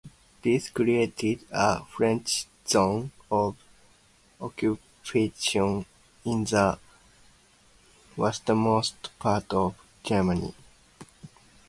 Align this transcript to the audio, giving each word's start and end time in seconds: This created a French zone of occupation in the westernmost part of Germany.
This 0.41 0.71
created 0.71 1.45
a 1.51 1.85
French 1.85 2.47
zone 2.67 3.11
of 3.29 3.55
occupation 4.41 5.85
in 6.25 6.43
the 6.45 6.79
westernmost 8.17 9.11
part 9.19 9.53
of 9.53 9.75
Germany. 10.03 10.55